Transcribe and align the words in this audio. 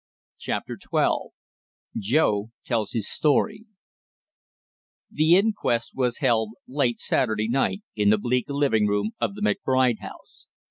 CHAPTER 0.39 0.77
TWELVE 0.77 1.29
JOE 1.95 2.49
TELLS 2.65 2.93
HIS 2.93 3.07
STORY 3.07 3.65
The 5.11 5.35
inquest 5.35 5.91
was 5.93 6.17
held 6.17 6.53
late 6.67 6.99
Saturday 6.99 7.45
afternoon 7.55 7.83
in 7.95 8.09
the 8.09 8.17
bleak 8.17 8.45
living 8.47 8.87
room 8.87 9.11
of 9.19 9.35
the 9.35 9.41
McBride 9.43 9.99
house. 9.99 10.47